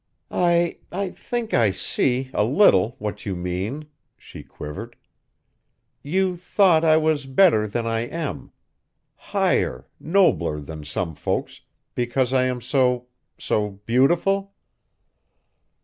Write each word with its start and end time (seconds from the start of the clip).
"I 0.31 0.79
I 0.91 1.11
think 1.11 1.53
I 1.53 1.69
see, 1.69 2.31
a 2.33 2.43
little, 2.43 2.95
what 2.97 3.23
you 3.23 3.35
mean," 3.35 3.85
she 4.17 4.41
quivered; 4.41 4.95
"you 6.01 6.35
thought 6.35 6.83
I 6.83 6.97
was 6.97 7.27
better 7.27 7.67
than 7.67 7.85
I 7.85 8.07
am. 8.09 8.51
Higher, 9.15 9.85
nobler 9.99 10.59
than 10.59 10.83
some 10.85 11.13
folks, 11.13 11.61
because 11.93 12.33
I 12.33 12.45
am 12.45 12.61
so 12.61 13.09
so 13.37 13.79
beautiful?" 13.85 14.55